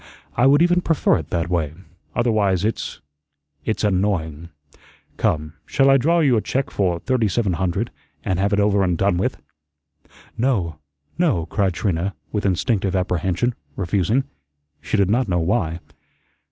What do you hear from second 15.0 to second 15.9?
not know why.